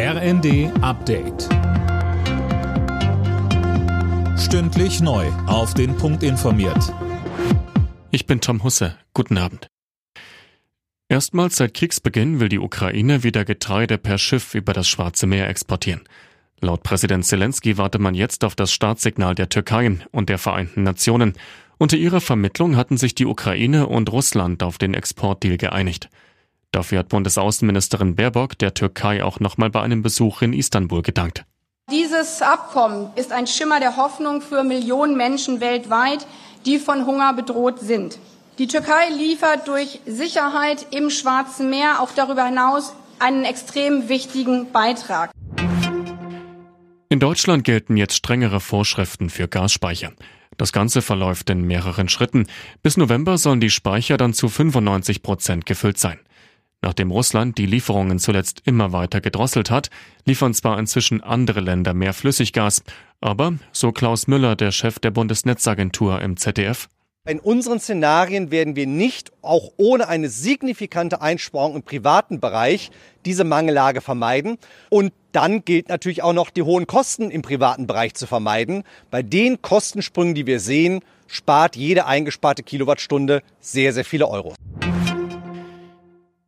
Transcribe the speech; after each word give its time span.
RND 0.00 0.70
Update. 0.80 1.48
Stündlich 4.38 5.00
neu. 5.00 5.26
Auf 5.48 5.74
den 5.74 5.96
Punkt 5.96 6.22
informiert. 6.22 6.94
Ich 8.12 8.24
bin 8.24 8.40
Tom 8.40 8.62
Husse. 8.62 8.96
Guten 9.12 9.38
Abend. 9.38 9.66
Erstmals 11.08 11.56
seit 11.56 11.74
Kriegsbeginn 11.74 12.38
will 12.38 12.48
die 12.48 12.60
Ukraine 12.60 13.24
wieder 13.24 13.44
Getreide 13.44 13.98
per 13.98 14.18
Schiff 14.18 14.54
über 14.54 14.72
das 14.72 14.86
Schwarze 14.86 15.26
Meer 15.26 15.48
exportieren. 15.48 16.02
Laut 16.60 16.84
Präsident 16.84 17.26
Zelensky 17.26 17.76
warte 17.76 17.98
man 17.98 18.14
jetzt 18.14 18.44
auf 18.44 18.54
das 18.54 18.70
Startsignal 18.72 19.34
der 19.34 19.48
Türkei 19.48 19.98
und 20.12 20.28
der 20.28 20.38
Vereinten 20.38 20.84
Nationen. 20.84 21.32
Unter 21.76 21.96
ihrer 21.96 22.20
Vermittlung 22.20 22.76
hatten 22.76 22.98
sich 22.98 23.16
die 23.16 23.26
Ukraine 23.26 23.88
und 23.88 24.12
Russland 24.12 24.62
auf 24.62 24.78
den 24.78 24.94
Exportdeal 24.94 25.56
geeinigt. 25.56 26.08
Dafür 26.72 26.98
hat 26.98 27.08
Bundesaußenministerin 27.08 28.14
Baerbock 28.14 28.58
der 28.58 28.74
Türkei 28.74 29.24
auch 29.24 29.40
nochmal 29.40 29.70
bei 29.70 29.80
einem 29.80 30.02
Besuch 30.02 30.42
in 30.42 30.52
Istanbul 30.52 31.02
gedankt. 31.02 31.44
Dieses 31.90 32.42
Abkommen 32.42 33.10
ist 33.16 33.32
ein 33.32 33.46
Schimmer 33.46 33.80
der 33.80 33.96
Hoffnung 33.96 34.42
für 34.42 34.62
Millionen 34.62 35.16
Menschen 35.16 35.60
weltweit, 35.60 36.26
die 36.66 36.78
von 36.78 37.06
Hunger 37.06 37.32
bedroht 37.32 37.80
sind. 37.80 38.18
Die 38.58 38.66
Türkei 38.66 39.08
liefert 39.16 39.66
durch 39.68 40.00
Sicherheit 40.04 40.86
im 40.90 41.08
Schwarzen 41.08 41.70
Meer 41.70 42.00
auch 42.00 42.10
darüber 42.14 42.44
hinaus 42.44 42.92
einen 43.18 43.44
extrem 43.44 44.10
wichtigen 44.10 44.70
Beitrag. 44.70 45.30
In 47.08 47.20
Deutschland 47.20 47.64
gelten 47.64 47.96
jetzt 47.96 48.16
strengere 48.16 48.60
Vorschriften 48.60 49.30
für 49.30 49.48
Gasspeicher. 49.48 50.12
Das 50.58 50.72
Ganze 50.72 51.00
verläuft 51.00 51.48
in 51.48 51.62
mehreren 51.62 52.10
Schritten. 52.10 52.46
Bis 52.82 52.98
November 52.98 53.38
sollen 53.38 53.60
die 53.60 53.70
Speicher 53.70 54.18
dann 54.18 54.34
zu 54.34 54.48
95 54.48 55.22
Prozent 55.22 55.64
gefüllt 55.64 55.98
sein. 55.98 56.18
Nachdem 56.80 57.10
Russland 57.10 57.58
die 57.58 57.66
Lieferungen 57.66 58.18
zuletzt 58.18 58.62
immer 58.64 58.92
weiter 58.92 59.20
gedrosselt 59.20 59.70
hat, 59.70 59.90
liefern 60.24 60.54
zwar 60.54 60.78
inzwischen 60.78 61.22
andere 61.22 61.60
Länder 61.60 61.92
mehr 61.92 62.12
Flüssiggas, 62.12 62.82
aber, 63.20 63.54
so 63.72 63.90
Klaus 63.90 64.28
Müller, 64.28 64.54
der 64.54 64.70
Chef 64.70 64.98
der 65.00 65.10
Bundesnetzagentur 65.10 66.22
im 66.22 66.36
ZDF, 66.36 66.88
in 67.28 67.40
unseren 67.40 67.78
Szenarien 67.78 68.50
werden 68.50 68.74
wir 68.74 68.86
nicht, 68.86 69.32
auch 69.42 69.72
ohne 69.76 70.08
eine 70.08 70.30
signifikante 70.30 71.20
Einsparung 71.20 71.76
im 71.76 71.82
privaten 71.82 72.40
Bereich, 72.40 72.90
diese 73.26 73.44
Mangellage 73.44 74.00
vermeiden. 74.00 74.56
Und 74.88 75.12
dann 75.32 75.62
gilt 75.62 75.90
natürlich 75.90 76.22
auch 76.22 76.32
noch, 76.32 76.48
die 76.48 76.62
hohen 76.62 76.86
Kosten 76.86 77.30
im 77.30 77.42
privaten 77.42 77.86
Bereich 77.86 78.14
zu 78.14 78.26
vermeiden. 78.26 78.82
Bei 79.10 79.22
den 79.22 79.60
Kostensprüngen, 79.60 80.34
die 80.34 80.46
wir 80.46 80.58
sehen, 80.58 81.00
spart 81.26 81.76
jede 81.76 82.06
eingesparte 82.06 82.62
Kilowattstunde 82.62 83.42
sehr, 83.60 83.92
sehr 83.92 84.06
viele 84.06 84.26
Euro. 84.26 84.54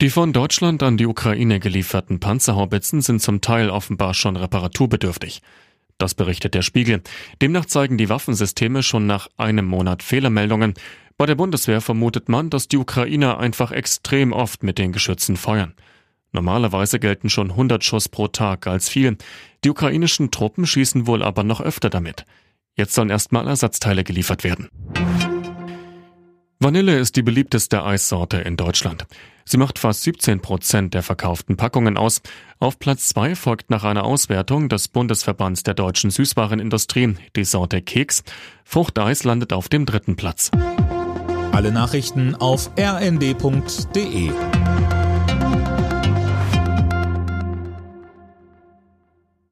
Die 0.00 0.08
von 0.08 0.32
Deutschland 0.32 0.82
an 0.82 0.96
die 0.96 1.04
Ukraine 1.04 1.60
gelieferten 1.60 2.20
Panzerhaubitzen 2.20 3.02
sind 3.02 3.20
zum 3.20 3.42
Teil 3.42 3.68
offenbar 3.68 4.14
schon 4.14 4.36
reparaturbedürftig. 4.36 5.42
Das 5.98 6.14
berichtet 6.14 6.54
der 6.54 6.62
Spiegel. 6.62 7.02
Demnach 7.42 7.66
zeigen 7.66 7.98
die 7.98 8.08
Waffensysteme 8.08 8.82
schon 8.82 9.06
nach 9.06 9.28
einem 9.36 9.66
Monat 9.66 10.02
Fehlermeldungen. 10.02 10.72
Bei 11.18 11.26
der 11.26 11.34
Bundeswehr 11.34 11.82
vermutet 11.82 12.30
man, 12.30 12.48
dass 12.48 12.66
die 12.66 12.78
Ukrainer 12.78 13.38
einfach 13.38 13.72
extrem 13.72 14.32
oft 14.32 14.62
mit 14.62 14.78
den 14.78 14.92
Geschützen 14.92 15.36
feuern. 15.36 15.74
Normalerweise 16.32 16.98
gelten 16.98 17.28
schon 17.28 17.50
100 17.50 17.84
Schuss 17.84 18.08
pro 18.08 18.26
Tag 18.26 18.66
als 18.66 18.88
viel. 18.88 19.18
Die 19.64 19.70
ukrainischen 19.70 20.30
Truppen 20.30 20.66
schießen 20.66 21.06
wohl 21.06 21.22
aber 21.22 21.44
noch 21.44 21.60
öfter 21.60 21.90
damit. 21.90 22.24
Jetzt 22.74 22.94
sollen 22.94 23.10
erstmal 23.10 23.46
Ersatzteile 23.46 24.02
geliefert 24.02 24.44
werden. 24.44 24.70
Vanille 26.58 26.98
ist 26.98 27.16
die 27.16 27.22
beliebteste 27.22 27.84
Eissorte 27.84 28.38
in 28.38 28.56
Deutschland. 28.56 29.06
Sie 29.50 29.56
macht 29.56 29.80
fast 29.80 30.04
17 30.04 30.38
Prozent 30.38 30.94
der 30.94 31.02
verkauften 31.02 31.56
Packungen 31.56 31.96
aus. 31.96 32.22
Auf 32.60 32.78
Platz 32.78 33.08
zwei 33.08 33.34
folgt 33.34 33.68
nach 33.68 33.82
einer 33.82 34.04
Auswertung 34.04 34.68
des 34.68 34.86
Bundesverbands 34.86 35.64
der 35.64 35.74
deutschen 35.74 36.12
Süßwarenindustrie 36.12 37.16
die 37.34 37.42
Sorte 37.42 37.82
Keks. 37.82 38.22
Fruchteis 38.62 39.24
landet 39.24 39.52
auf 39.52 39.68
dem 39.68 39.86
dritten 39.86 40.14
Platz. 40.14 40.52
Alle 41.50 41.72
Nachrichten 41.72 42.36
auf 42.36 42.70
rnd.de 42.78 44.30